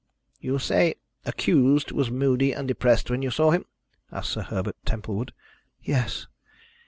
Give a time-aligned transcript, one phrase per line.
[0.39, 0.95] "You say
[1.27, 3.65] accused was moody and depressed when you saw him?"
[4.11, 5.31] asked Sir Herbert Templewood.
[5.79, 6.25] "Yes."